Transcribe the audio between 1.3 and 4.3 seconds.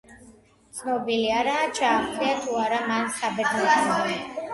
არაა ჩააღწია თუ არა მან საბერძნეთამდე.